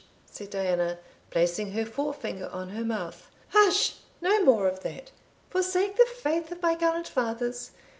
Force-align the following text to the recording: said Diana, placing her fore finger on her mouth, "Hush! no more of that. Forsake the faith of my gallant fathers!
said 0.25 0.49
Diana, 0.49 0.97
placing 1.29 1.73
her 1.73 1.85
fore 1.85 2.11
finger 2.15 2.49
on 2.51 2.69
her 2.69 2.83
mouth, 2.83 3.29
"Hush! 3.49 3.97
no 4.19 4.41
more 4.43 4.67
of 4.67 4.79
that. 4.79 5.11
Forsake 5.51 5.95
the 5.95 6.07
faith 6.07 6.51
of 6.51 6.59
my 6.59 6.73
gallant 6.73 7.07
fathers! 7.07 7.69